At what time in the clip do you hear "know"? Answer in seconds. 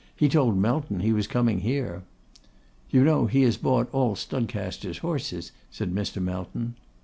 3.03-3.27